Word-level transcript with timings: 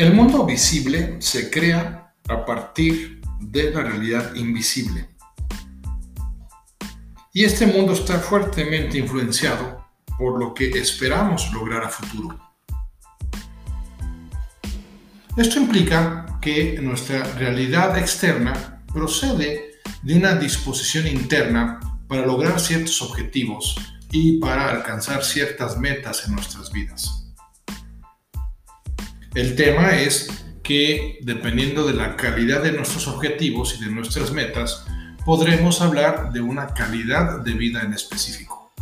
El 0.00 0.14
mundo 0.14 0.46
visible 0.46 1.16
se 1.18 1.50
crea 1.50 2.14
a 2.26 2.46
partir 2.46 3.20
de 3.38 3.70
la 3.70 3.82
realidad 3.82 4.34
invisible. 4.34 5.10
Y 7.34 7.44
este 7.44 7.66
mundo 7.66 7.92
está 7.92 8.18
fuertemente 8.18 8.96
influenciado 8.96 9.84
por 10.16 10.40
lo 10.40 10.54
que 10.54 10.70
esperamos 10.70 11.52
lograr 11.52 11.84
a 11.84 11.90
futuro. 11.90 12.40
Esto 15.36 15.60
implica 15.60 16.38
que 16.40 16.78
nuestra 16.80 17.22
realidad 17.34 17.98
externa 17.98 18.82
procede 18.94 19.80
de 20.02 20.14
una 20.14 20.34
disposición 20.34 21.08
interna 21.08 21.78
para 22.08 22.24
lograr 22.24 22.58
ciertos 22.58 23.02
objetivos 23.02 23.76
y 24.10 24.38
para 24.38 24.70
alcanzar 24.70 25.22
ciertas 25.22 25.76
metas 25.76 26.26
en 26.26 26.36
nuestras 26.36 26.72
vidas. 26.72 27.19
El 29.34 29.54
tema 29.54 29.96
es 29.96 30.28
que 30.64 31.18
dependiendo 31.22 31.86
de 31.86 31.94
la 31.94 32.16
calidad 32.16 32.64
de 32.64 32.72
nuestros 32.72 33.06
objetivos 33.06 33.76
y 33.78 33.84
de 33.84 33.90
nuestras 33.92 34.32
metas, 34.32 34.84
podremos 35.24 35.80
hablar 35.80 36.32
de 36.32 36.40
una 36.40 36.74
calidad 36.74 37.40
de 37.40 37.52
vida 37.52 37.82
en 37.82 37.92
específico. 37.92 38.72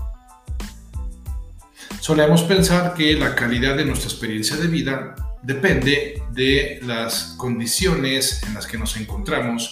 Solemos 2.01 2.45
pensar 2.45 2.95
que 2.95 3.13
la 3.13 3.35
calidad 3.35 3.77
de 3.77 3.85
nuestra 3.85 4.09
experiencia 4.09 4.57
de 4.57 4.69
vida 4.69 5.15
depende 5.43 6.23
de 6.33 6.81
las 6.83 7.35
condiciones 7.37 8.43
en 8.45 8.55
las 8.55 8.67
que 8.67 8.79
nos 8.79 8.97
encontramos, 8.97 9.71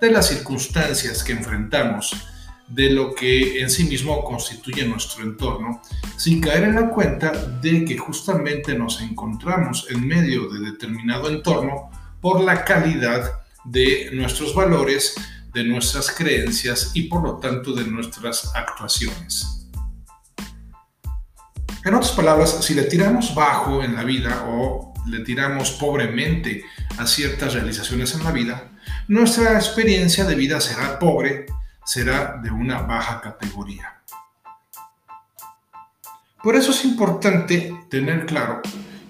de 0.00 0.10
las 0.10 0.28
circunstancias 0.28 1.22
que 1.22 1.32
enfrentamos, 1.32 2.16
de 2.68 2.90
lo 2.90 3.14
que 3.14 3.60
en 3.60 3.70
sí 3.70 3.84
mismo 3.84 4.24
constituye 4.24 4.86
nuestro 4.86 5.22
entorno, 5.22 5.80
sin 6.16 6.40
caer 6.40 6.64
en 6.64 6.74
la 6.74 6.90
cuenta 6.90 7.32
de 7.32 7.84
que 7.84 7.96
justamente 7.96 8.76
nos 8.76 9.00
encontramos 9.00 9.86
en 9.90 10.06
medio 10.06 10.48
de 10.48 10.70
determinado 10.70 11.28
entorno 11.28 11.90
por 12.20 12.40
la 12.40 12.64
calidad 12.64 13.30
de 13.64 14.10
nuestros 14.12 14.54
valores, 14.54 15.14
de 15.52 15.64
nuestras 15.64 16.10
creencias 16.10 16.90
y 16.94 17.04
por 17.04 17.22
lo 17.22 17.36
tanto 17.36 17.72
de 17.72 17.84
nuestras 17.84 18.52
actuaciones. 18.54 19.68
En 21.84 21.94
otras 21.94 22.12
palabras, 22.12 22.64
si 22.64 22.74
le 22.74 22.82
tiramos 22.82 23.32
bajo 23.32 23.82
en 23.82 23.94
la 23.94 24.02
vida 24.02 24.44
o 24.48 24.92
le 25.06 25.20
tiramos 25.20 25.70
pobremente 25.70 26.64
a 26.98 27.06
ciertas 27.06 27.54
realizaciones 27.54 28.12
en 28.14 28.24
la 28.24 28.32
vida, 28.32 28.72
nuestra 29.06 29.54
experiencia 29.54 30.24
de 30.24 30.34
vida 30.34 30.60
será 30.60 30.98
pobre, 30.98 31.46
será 31.86 32.38
de 32.42 32.50
una 32.50 32.82
baja 32.82 33.20
categoría. 33.20 34.02
Por 36.42 36.56
eso 36.56 36.72
es 36.72 36.84
importante 36.84 37.74
tener 37.88 38.26
claro 38.26 38.60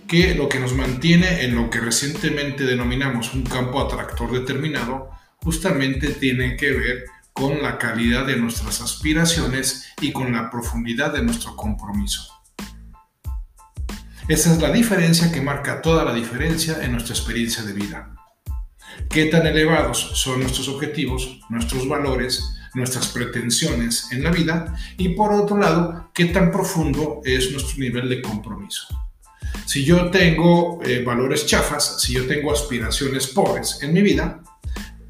que 0.07 0.35
lo 0.35 0.49
que 0.49 0.61
nos 0.61 0.75
mantiene 0.75 1.43
en 1.43 1.57
lo 1.57 1.69
que 1.69 1.81
recientemente 1.81 2.65
denominamos 2.65 3.35
un 3.35 3.43
campo 3.43 3.81
atractor 3.81 4.31
determinado 4.31 5.11
justamente 5.43 6.09
tiene 6.11 6.57
que 6.57 6.71
ver 6.71 7.05
con 7.33 7.63
la 7.63 7.79
calidad 7.79 8.27
de 8.27 8.37
nuestras 8.37 8.81
aspiraciones 8.81 9.89
y 10.01 10.13
con 10.13 10.33
la 10.33 10.51
profundidad 10.51 11.13
de 11.13 11.23
nuestro 11.23 11.57
compromiso. 11.57 12.33
Esa 14.29 14.53
es 14.53 14.61
la 14.61 14.71
diferencia 14.71 15.31
que 15.31 15.41
marca 15.41 15.83
toda 15.83 16.05
la 16.05 16.13
diferencia 16.13 16.83
en 16.83 16.93
nuestra 16.93 17.15
experiencia 17.15 17.63
de 17.63 17.73
vida. 17.73 18.15
¿Qué 19.09 19.27
tan 19.27 19.47
elevados 19.47 19.99
son 20.15 20.41
nuestros 20.41 20.69
objetivos, 20.69 21.41
nuestros 21.49 21.89
valores, 21.89 22.56
nuestras 22.77 23.09
pretensiones 23.09 24.09
en 24.13 24.23
la 24.23 24.31
vida 24.31 24.77
y 24.99 25.09
por 25.11 25.33
otro 25.33 25.57
lado, 25.57 26.11
qué 26.15 26.27
tan 26.27 26.53
profundo 26.53 27.23
es 27.25 27.51
nuestro 27.51 27.79
nivel 27.79 28.09
de 28.09 28.21
compromiso. 28.21 28.87
Si 29.65 29.85
yo 29.85 30.11
tengo 30.11 30.81
eh, 30.85 31.03
valores 31.03 31.47
chafas, 31.47 32.03
si 32.03 32.13
yo 32.13 32.27
tengo 32.27 32.53
aspiraciones 32.53 33.29
pobres 33.29 33.79
en 33.83 33.95
mi 33.95 34.03
vida, 34.03 34.43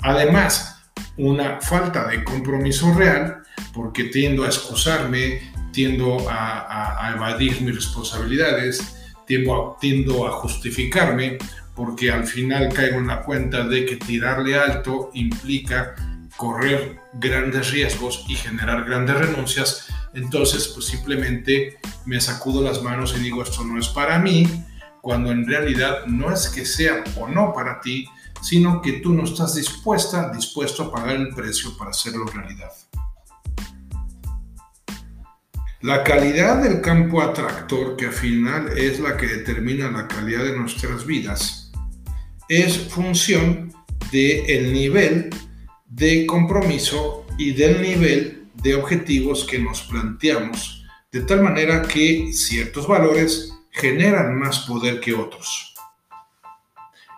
además 0.00 0.76
una 1.16 1.60
falta 1.60 2.06
de 2.06 2.22
compromiso 2.22 2.94
real, 2.94 3.42
porque 3.74 4.04
tiendo 4.04 4.44
a 4.44 4.46
excusarme, 4.46 5.52
tiendo 5.72 6.24
a, 6.30 7.12
evadir 7.16 7.60
mis 7.62 7.74
responsabilidades, 7.74 8.96
tiendo 9.26 9.76
tiendo 9.80 10.26
a 10.26 10.32
justificarme, 10.32 11.38
porque 11.74 12.10
al 12.10 12.26
final 12.26 12.72
caigo 12.72 12.98
en 12.98 13.08
la 13.08 13.22
cuenta 13.22 13.66
de 13.66 13.84
que 13.84 13.96
tirarle 13.96 14.56
alto 14.56 15.10
implica 15.14 15.94
correr 16.36 17.00
grandes 17.14 17.70
riesgos 17.70 18.24
y 18.28 18.34
generar 18.34 18.84
grandes 18.84 19.16
renuncias, 19.16 19.88
entonces 20.14 20.68
pues 20.68 20.86
simplemente 20.86 21.78
me 22.04 22.20
sacudo 22.20 22.62
las 22.62 22.82
manos 22.82 23.14
y 23.16 23.20
digo 23.20 23.42
esto 23.42 23.64
no 23.64 23.78
es 23.78 23.88
para 23.88 24.18
mí, 24.18 24.46
cuando 25.00 25.30
en 25.30 25.46
realidad 25.46 26.06
no 26.06 26.32
es 26.32 26.48
que 26.48 26.64
sea 26.64 27.04
o 27.16 27.28
no 27.28 27.52
para 27.52 27.80
ti, 27.80 28.08
sino 28.42 28.82
que 28.82 28.94
tú 28.94 29.12
no 29.12 29.24
estás 29.24 29.54
dispuesta, 29.54 30.30
dispuesto 30.30 30.84
a 30.84 30.92
pagar 30.92 31.16
el 31.16 31.34
precio 31.34 31.76
para 31.76 31.90
hacerlo 31.90 32.26
realidad. 32.26 32.72
La 35.82 36.02
calidad 36.02 36.62
del 36.62 36.80
campo 36.80 37.22
atractor, 37.22 37.96
que 37.96 38.06
al 38.06 38.12
final 38.12 38.76
es 38.76 38.98
la 38.98 39.16
que 39.16 39.26
determina 39.26 39.90
la 39.90 40.08
calidad 40.08 40.42
de 40.42 40.56
nuestras 40.56 41.06
vidas, 41.06 41.70
es 42.48 42.76
función 42.88 43.72
del 44.10 44.50
el 44.50 44.72
nivel 44.72 45.30
de 45.88 46.26
compromiso 46.26 47.26
y 47.38 47.52
del 47.52 47.82
nivel 47.82 48.48
de 48.54 48.74
objetivos 48.74 49.44
que 49.44 49.58
nos 49.58 49.82
planteamos, 49.82 50.84
de 51.12 51.20
tal 51.20 51.42
manera 51.42 51.82
que 51.82 52.32
ciertos 52.32 52.86
valores 52.86 53.52
generan 53.70 54.38
más 54.38 54.60
poder 54.60 55.00
que 55.00 55.14
otros. 55.14 55.74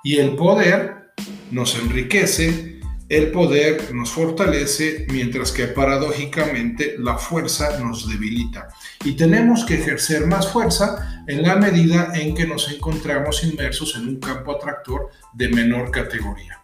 Y 0.02 0.16
el 0.16 0.36
poder 0.36 1.12
nos 1.50 1.78
enriquece, 1.78 2.80
el 3.08 3.30
poder 3.30 3.94
nos 3.94 4.10
fortalece, 4.10 5.06
mientras 5.10 5.50
que 5.50 5.68
paradójicamente 5.68 6.96
la 6.98 7.16
fuerza 7.16 7.78
nos 7.80 8.08
debilita. 8.08 8.68
Y 9.04 9.12
tenemos 9.12 9.64
que 9.64 9.74
ejercer 9.74 10.26
más 10.26 10.52
fuerza 10.52 11.24
en 11.26 11.42
la 11.42 11.56
medida 11.56 12.12
en 12.14 12.34
que 12.34 12.46
nos 12.46 12.70
encontramos 12.70 13.42
inmersos 13.44 13.96
en 13.96 14.08
un 14.08 14.20
campo 14.20 14.52
atractor 14.52 15.10
de 15.32 15.48
menor 15.48 15.90
categoría. 15.90 16.57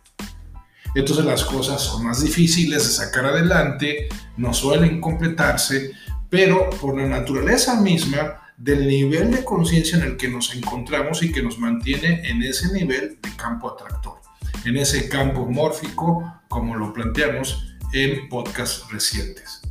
Entonces 0.95 1.25
las 1.25 1.45
cosas 1.45 1.83
son 1.83 2.05
más 2.05 2.23
difíciles 2.23 2.85
de 2.85 2.91
sacar 2.91 3.27
adelante, 3.27 4.09
no 4.37 4.55
suelen 4.55 5.01
completarse, 5.01 5.93
pero 6.31 6.71
por 6.71 6.97
la 6.97 7.07
naturaleza 7.07 7.81
misma 7.81 8.41
del 8.57 8.87
nivel 8.87 9.33
de 9.33 9.45
conciencia 9.45 9.99
en 9.99 10.05
el 10.05 10.17
que 10.17 10.29
nos 10.29 10.55
encontramos 10.55 11.23
y 11.23 11.33
que 11.33 11.43
nos 11.43 11.59
mantiene 11.59 12.29
en 12.29 12.43
ese 12.43 12.73
nivel 12.73 13.19
de 13.21 13.37
campo 13.37 13.71
atractor, 13.71 14.21
en 14.65 14.77
ese 14.77 15.09
campo 15.09 15.47
mórfico, 15.47 16.41
como 16.49 16.77
lo 16.77 16.93
planteamos 16.93 17.75
en 17.93 18.29
podcasts 18.29 18.85
recientes. 18.91 19.63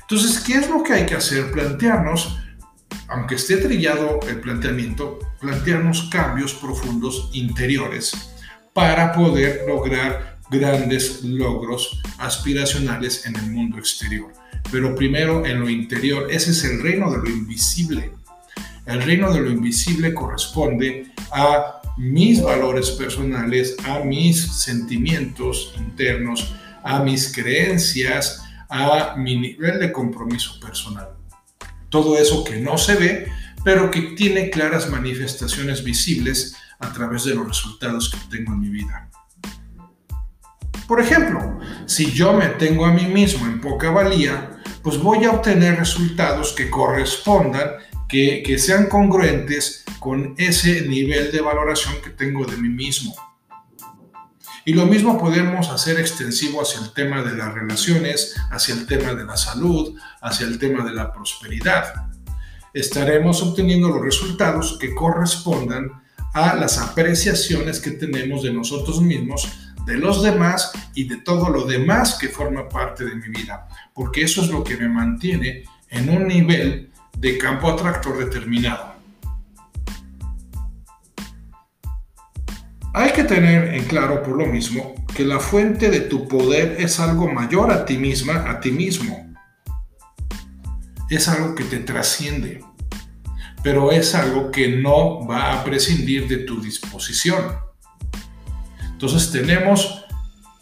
Entonces, 0.00 0.40
¿qué 0.40 0.54
es 0.54 0.68
lo 0.68 0.82
que 0.82 0.94
hay 0.94 1.06
que 1.06 1.14
hacer? 1.14 1.52
Plantearnos, 1.52 2.38
aunque 3.08 3.36
esté 3.36 3.58
trillado 3.58 4.18
el 4.26 4.40
planteamiento, 4.40 5.18
plantearnos 5.40 6.08
cambios 6.10 6.54
profundos 6.54 7.30
interiores 7.32 8.34
para 8.72 9.12
poder 9.12 9.64
lograr 9.66 10.38
grandes 10.50 11.22
logros 11.22 12.00
aspiracionales 12.18 13.26
en 13.26 13.36
el 13.36 13.50
mundo 13.50 13.78
exterior. 13.78 14.32
Pero 14.70 14.94
primero 14.94 15.44
en 15.46 15.60
lo 15.60 15.68
interior, 15.68 16.28
ese 16.30 16.50
es 16.50 16.64
el 16.64 16.82
reino 16.82 17.10
de 17.10 17.18
lo 17.18 17.28
invisible. 17.28 18.12
El 18.86 19.02
reino 19.02 19.32
de 19.32 19.40
lo 19.40 19.50
invisible 19.50 20.14
corresponde 20.14 21.12
a 21.30 21.82
mis 21.98 22.42
valores 22.42 22.90
personales, 22.92 23.76
a 23.84 24.00
mis 24.00 24.40
sentimientos 24.40 25.74
internos, 25.76 26.54
a 26.82 27.02
mis 27.02 27.32
creencias, 27.32 28.42
a 28.68 29.14
mi 29.16 29.36
nivel 29.36 29.78
de 29.78 29.92
compromiso 29.92 30.58
personal. 30.60 31.08
Todo 31.88 32.18
eso 32.18 32.44
que 32.44 32.56
no 32.60 32.78
se 32.78 32.94
ve, 32.94 33.32
pero 33.64 33.90
que 33.90 34.02
tiene 34.16 34.50
claras 34.50 34.88
manifestaciones 34.88 35.82
visibles 35.82 36.56
a 36.78 36.92
través 36.92 37.24
de 37.24 37.34
los 37.34 37.46
resultados 37.46 38.10
que 38.10 38.36
tengo 38.36 38.52
en 38.52 38.60
mi 38.60 38.68
vida. 38.68 39.08
Por 40.86 41.00
ejemplo, 41.00 41.58
si 41.86 42.12
yo 42.12 42.32
me 42.32 42.46
tengo 42.46 42.86
a 42.86 42.92
mí 42.92 43.04
mismo 43.04 43.46
en 43.46 43.60
poca 43.60 43.90
valía, 43.90 44.58
pues 44.82 44.98
voy 44.98 45.24
a 45.24 45.32
obtener 45.32 45.78
resultados 45.78 46.52
que 46.52 46.70
correspondan, 46.70 47.72
que, 48.08 48.42
que 48.42 48.58
sean 48.58 48.86
congruentes 48.86 49.84
con 49.98 50.34
ese 50.38 50.88
nivel 50.88 51.30
de 51.30 51.42
valoración 51.42 51.94
que 52.02 52.10
tengo 52.10 52.46
de 52.46 52.56
mí 52.56 52.70
mismo. 52.70 53.14
Y 54.64 54.74
lo 54.74 54.86
mismo 54.86 55.18
podemos 55.18 55.70
hacer 55.70 55.98
extensivo 55.98 56.60
hacia 56.60 56.80
el 56.80 56.92
tema 56.92 57.22
de 57.22 57.36
las 57.36 57.52
relaciones, 57.54 58.34
hacia 58.50 58.74
el 58.74 58.86
tema 58.86 59.14
de 59.14 59.24
la 59.24 59.36
salud, 59.36 59.98
hacia 60.20 60.46
el 60.46 60.58
tema 60.58 60.84
de 60.84 60.94
la 60.94 61.12
prosperidad. 61.12 62.08
Estaremos 62.74 63.42
obteniendo 63.42 63.88
los 63.88 64.02
resultados 64.02 64.78
que 64.78 64.94
correspondan 64.94 66.02
a 66.34 66.54
las 66.54 66.78
apreciaciones 66.78 67.80
que 67.80 67.92
tenemos 67.92 68.42
de 68.42 68.52
nosotros 68.52 69.00
mismos, 69.00 69.48
de 69.86 69.96
los 69.96 70.22
demás 70.22 70.72
y 70.94 71.04
de 71.04 71.16
todo 71.16 71.48
lo 71.48 71.64
demás 71.64 72.18
que 72.20 72.28
forma 72.28 72.68
parte 72.68 73.04
de 73.04 73.14
mi 73.14 73.28
vida, 73.28 73.68
porque 73.94 74.22
eso 74.22 74.42
es 74.42 74.48
lo 74.48 74.62
que 74.62 74.76
me 74.76 74.88
mantiene 74.88 75.64
en 75.88 76.10
un 76.10 76.26
nivel 76.26 76.90
de 77.16 77.38
campo 77.38 77.68
atractor 77.68 78.18
determinado. 78.18 78.94
Hay 82.94 83.12
que 83.12 83.24
tener 83.24 83.74
en 83.74 83.84
claro 83.84 84.22
por 84.22 84.36
lo 84.36 84.46
mismo 84.46 84.94
que 85.14 85.24
la 85.24 85.40
fuente 85.40 85.90
de 85.90 86.00
tu 86.00 86.28
poder 86.28 86.76
es 86.78 87.00
algo 87.00 87.30
mayor 87.30 87.70
a 87.70 87.84
ti 87.84 87.96
misma, 87.96 88.50
a 88.50 88.60
ti 88.60 88.70
mismo. 88.70 89.34
Es 91.08 91.28
algo 91.28 91.54
que 91.54 91.64
te 91.64 91.78
trasciende, 91.78 92.62
pero 93.62 93.90
es 93.92 94.14
algo 94.14 94.50
que 94.50 94.68
no 94.68 95.26
va 95.26 95.52
a 95.52 95.64
prescindir 95.64 96.28
de 96.28 96.38
tu 96.38 96.60
disposición. 96.60 97.56
Entonces 98.92 99.30
tenemos 99.30 100.04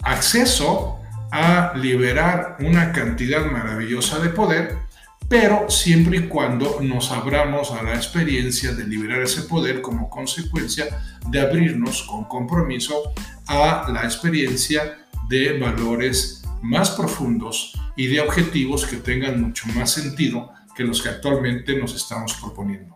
acceso 0.02 0.98
a 1.32 1.72
liberar 1.76 2.56
una 2.60 2.92
cantidad 2.92 3.44
maravillosa 3.46 4.18
de 4.20 4.28
poder 4.28 4.86
pero 5.28 5.68
siempre 5.68 6.18
y 6.18 6.28
cuando 6.28 6.80
nos 6.80 7.10
abramos 7.10 7.72
a 7.72 7.82
la 7.82 7.94
experiencia 7.94 8.72
de 8.72 8.86
liberar 8.86 9.22
ese 9.22 9.42
poder 9.42 9.82
como 9.82 10.08
consecuencia 10.08 10.86
de 11.28 11.40
abrirnos 11.40 12.02
con 12.04 12.24
compromiso 12.24 13.12
a 13.46 13.90
la 13.90 14.04
experiencia 14.04 14.98
de 15.28 15.58
valores 15.58 16.42
más 16.62 16.90
profundos 16.90 17.72
y 17.96 18.06
de 18.06 18.20
objetivos 18.20 18.86
que 18.86 18.96
tengan 18.96 19.42
mucho 19.42 19.66
más 19.74 19.90
sentido 19.90 20.52
que 20.76 20.84
los 20.84 21.02
que 21.02 21.08
actualmente 21.08 21.74
nos 21.76 21.94
estamos 21.94 22.34
proponiendo. 22.34 22.94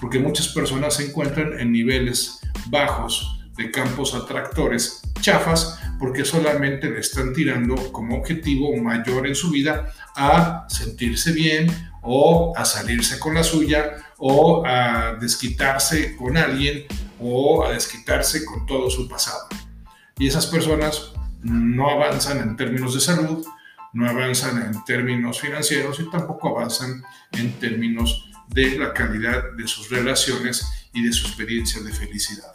Porque 0.00 0.18
muchas 0.18 0.48
personas 0.48 0.94
se 0.94 1.06
encuentran 1.06 1.58
en 1.58 1.72
niveles 1.72 2.40
bajos 2.66 3.40
de 3.56 3.70
campos 3.70 4.14
atractores 4.14 5.02
chafas 5.20 5.78
porque 5.98 6.24
solamente 6.24 6.88
le 6.88 7.00
están 7.00 7.34
tirando 7.34 7.92
como 7.92 8.16
objetivo 8.16 8.74
mayor 8.76 9.26
en 9.26 9.34
su 9.34 9.50
vida 9.50 9.92
a 10.16 10.66
sentirse 10.68 11.32
bien 11.32 11.66
o 12.02 12.54
a 12.56 12.64
salirse 12.64 13.18
con 13.18 13.34
la 13.34 13.44
suya 13.44 13.96
o 14.16 14.64
a 14.64 15.16
desquitarse 15.20 16.16
con 16.16 16.36
alguien 16.36 16.86
o 17.18 17.64
a 17.64 17.72
desquitarse 17.72 18.44
con 18.46 18.64
todo 18.64 18.88
su 18.88 19.08
pasado. 19.08 19.46
Y 20.18 20.28
esas 20.28 20.46
personas 20.46 21.12
no 21.42 21.90
avanzan 21.90 22.38
en 22.38 22.56
términos 22.56 22.94
de 22.94 23.00
salud, 23.00 23.44
no 23.92 24.08
avanzan 24.08 24.62
en 24.62 24.84
términos 24.84 25.40
financieros 25.40 26.00
y 26.00 26.10
tampoco 26.10 26.56
avanzan 26.56 27.02
en 27.32 27.52
términos 27.54 28.30
de 28.48 28.78
la 28.78 28.92
calidad 28.92 29.52
de 29.56 29.66
sus 29.66 29.90
relaciones 29.90 30.66
y 30.92 31.04
de 31.04 31.12
su 31.12 31.26
experiencia 31.26 31.82
de 31.82 31.92
felicidad. 31.92 32.52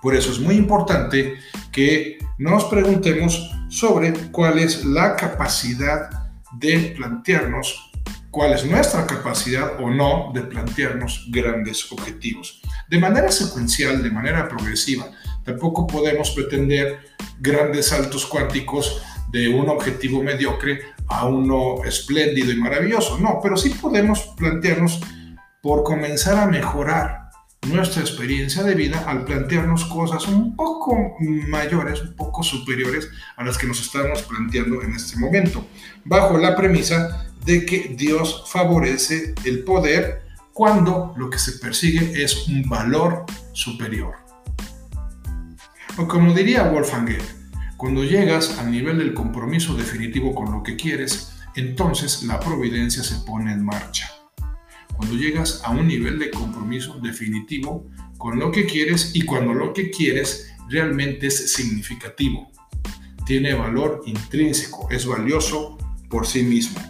Por 0.00 0.14
eso 0.14 0.30
es 0.30 0.38
muy 0.38 0.54
importante 0.54 1.38
que 1.72 2.18
nos 2.38 2.64
preguntemos 2.64 3.50
sobre 3.68 4.12
cuál 4.30 4.58
es 4.58 4.84
la 4.84 5.16
capacidad 5.16 6.08
de 6.52 6.94
plantearnos, 6.96 7.90
cuál 8.30 8.52
es 8.52 8.64
nuestra 8.64 9.06
capacidad 9.06 9.80
o 9.80 9.90
no 9.90 10.30
de 10.32 10.42
plantearnos 10.42 11.26
grandes 11.30 11.90
objetivos. 11.90 12.62
De 12.88 12.98
manera 12.98 13.30
secuencial, 13.32 14.02
de 14.02 14.10
manera 14.10 14.48
progresiva, 14.48 15.10
tampoco 15.44 15.86
podemos 15.86 16.30
pretender 16.30 17.00
grandes 17.40 17.88
saltos 17.88 18.24
cuánticos 18.24 19.02
de 19.30 19.48
un 19.48 19.68
objetivo 19.68 20.22
mediocre 20.22 20.80
a 21.08 21.26
uno 21.26 21.84
espléndido 21.84 22.52
y 22.52 22.56
maravilloso. 22.56 23.18
No, 23.18 23.40
pero 23.42 23.56
sí 23.56 23.70
podemos 23.70 24.20
plantearnos 24.36 25.00
por 25.62 25.82
comenzar 25.82 26.38
a 26.38 26.46
mejorar 26.46 27.28
nuestra 27.66 28.02
experiencia 28.02 28.62
de 28.62 28.74
vida 28.74 29.04
al 29.06 29.24
plantearnos 29.24 29.84
cosas 29.86 30.26
un 30.28 30.54
poco 30.54 31.16
mayores, 31.20 32.00
un 32.02 32.14
poco 32.14 32.42
superiores 32.42 33.08
a 33.36 33.44
las 33.44 33.58
que 33.58 33.66
nos 33.66 33.80
estamos 33.80 34.22
planteando 34.22 34.82
en 34.82 34.94
este 34.94 35.18
momento, 35.18 35.66
bajo 36.04 36.38
la 36.38 36.56
premisa 36.56 37.26
de 37.44 37.66
que 37.66 37.94
Dios 37.96 38.44
favorece 38.46 39.34
el 39.44 39.64
poder 39.64 40.22
cuando 40.52 41.14
lo 41.16 41.30
que 41.30 41.38
se 41.38 41.52
persigue 41.52 42.22
es 42.22 42.48
un 42.48 42.68
valor 42.68 43.24
superior. 43.52 44.14
O 45.96 46.06
como 46.06 46.32
diría 46.32 46.64
Wolfgang 46.64 47.06
Goethe, 47.06 47.37
cuando 47.78 48.02
llegas 48.02 48.58
al 48.58 48.70
nivel 48.70 48.98
del 48.98 49.14
compromiso 49.14 49.74
definitivo 49.74 50.34
con 50.34 50.52
lo 50.52 50.62
que 50.62 50.76
quieres, 50.76 51.32
entonces 51.54 52.24
la 52.24 52.38
providencia 52.40 53.02
se 53.04 53.14
pone 53.24 53.52
en 53.52 53.64
marcha 53.64 54.10
cuando 54.96 55.14
llegas 55.14 55.62
a 55.64 55.70
un 55.70 55.86
nivel 55.86 56.18
de 56.18 56.28
compromiso 56.28 56.98
definitivo 57.00 57.86
con 58.18 58.40
lo 58.40 58.50
que 58.50 58.66
quieres 58.66 59.12
y 59.14 59.22
cuando 59.22 59.54
lo 59.54 59.72
que 59.72 59.90
quieres 59.90 60.52
realmente 60.68 61.28
es 61.28 61.52
significativo, 61.52 62.50
tiene 63.24 63.54
valor 63.54 64.02
intrínseco, 64.06 64.88
es 64.90 65.06
valioso 65.06 65.78
por 66.10 66.26
sí 66.26 66.42
mismo. 66.42 66.80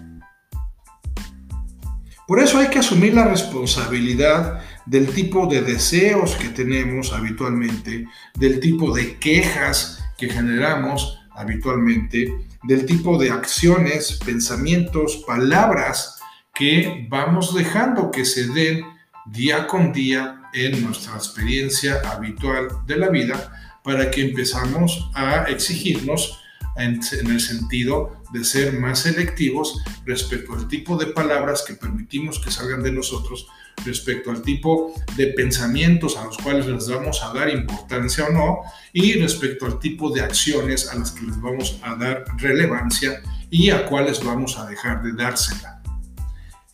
Por 2.26 2.40
eso 2.40 2.58
hay 2.58 2.68
que 2.68 2.78
asumir 2.78 3.12
la 3.12 3.28
responsabilidad 3.28 4.62
del 4.86 5.08
tipo 5.08 5.46
de 5.46 5.60
deseos 5.60 6.34
que 6.36 6.48
tenemos 6.48 7.12
habitualmente, 7.12 8.06
del 8.36 8.58
tipo 8.58 8.94
de 8.94 9.18
quejas 9.18 10.02
que 10.18 10.28
generamos 10.28 11.20
habitualmente, 11.30 12.28
del 12.64 12.84
tipo 12.84 13.16
de 13.16 13.30
acciones, 13.30 14.18
pensamientos, 14.24 15.22
palabras 15.26 16.18
que 16.52 17.06
vamos 17.08 17.54
dejando 17.54 18.10
que 18.10 18.24
se 18.24 18.48
den 18.48 18.84
día 19.26 19.66
con 19.68 19.92
día 19.92 20.42
en 20.52 20.84
nuestra 20.84 21.14
experiencia 21.14 22.00
habitual 22.10 22.68
de 22.86 22.96
la 22.96 23.08
vida 23.08 23.52
para 23.84 24.10
que 24.10 24.22
empezamos 24.22 25.08
a 25.14 25.44
exigirnos 25.44 26.40
en, 26.78 27.00
el 27.30 27.40
sentido 27.40 28.22
de 28.32 28.44
ser 28.44 28.78
más 28.78 29.00
selectivos 29.00 29.82
respecto 30.04 30.54
al 30.54 30.68
tipo 30.68 30.96
de 30.96 31.06
palabras 31.06 31.64
que 31.66 31.74
permitimos 31.74 32.38
que 32.38 32.50
salgan 32.50 32.82
de 32.82 32.92
nosotros, 32.92 33.46
respecto 33.84 34.30
al 34.30 34.42
tipo 34.42 34.92
de 35.16 35.28
pensamientos 35.28 36.16
a 36.16 36.24
los 36.24 36.36
cuales 36.38 36.66
les 36.66 36.88
vamos 36.88 37.22
a 37.22 37.32
dar 37.32 37.48
importancia 37.48 38.26
o 38.26 38.32
no, 38.32 38.58
y 38.92 39.14
respecto 39.14 39.66
al 39.66 39.78
tipo 39.78 40.10
de 40.10 40.22
acciones 40.22 40.88
a 40.88 40.98
las 40.98 41.12
que 41.12 41.26
les 41.26 41.40
vamos 41.40 41.78
a 41.82 41.94
dar 41.94 42.24
relevancia 42.38 43.22
y 43.50 43.70
a 43.70 43.86
cuáles 43.86 44.22
vamos 44.22 44.58
a 44.58 44.66
dejar 44.66 45.02
de 45.02 45.12
dársela. 45.12 45.82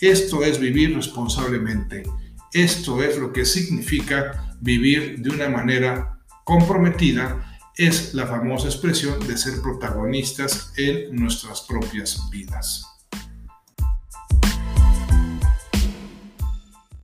Esto 0.01 0.43
es 0.43 0.59
vivir 0.59 0.95
responsablemente. 0.95 2.03
Esto 2.53 3.03
es 3.03 3.17
lo 3.19 3.33
que 3.33 3.45
significa 3.45 4.57
vivir 4.61 5.21
de 5.21 5.31
una 5.31 5.49
manera 5.49 6.19
comprometida. 6.45 7.54
Es 7.77 8.15
la 8.15 8.27
famosa 8.29 8.69
expresión 8.69 9.27
de 9.27 9.37
ser 9.37 9.61
protagonistas 9.61 10.73
en 10.77 11.17
nuestras 11.17 11.61
propias 11.63 12.31
vidas. 12.31 12.94